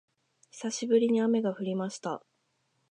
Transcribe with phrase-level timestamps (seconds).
[0.49, 2.23] 久しぶりに雨が降りました